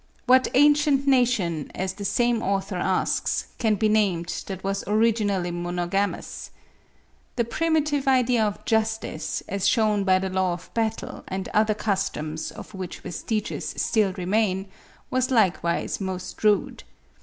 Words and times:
What 0.25 0.47
ancient 0.55 1.05
nation, 1.05 1.69
as 1.75 1.93
the 1.93 2.05
same 2.05 2.41
author 2.41 2.77
asks, 2.77 3.45
can 3.59 3.75
be 3.75 3.87
named 3.87 4.45
that 4.47 4.63
was 4.63 4.83
originally 4.87 5.51
monogamous? 5.51 6.49
The 7.35 7.45
primitive 7.45 8.07
idea 8.07 8.43
of 8.43 8.65
justice, 8.65 9.43
as 9.47 9.67
shewn 9.67 10.03
by 10.03 10.17
the 10.17 10.31
law 10.31 10.53
of 10.53 10.73
battle 10.73 11.23
and 11.27 11.49
other 11.49 11.75
customs 11.75 12.49
of 12.49 12.73
which 12.73 13.01
vestiges 13.01 13.75
still 13.77 14.11
remain, 14.13 14.65
was 15.11 15.29
likewise 15.29 16.01
most 16.01 16.43
rude. 16.43 16.81